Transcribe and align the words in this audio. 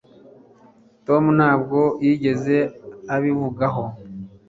tom 1.05 1.23
ntabwo 1.37 1.79
yigeze 2.05 2.57
abivugaho 3.15 3.83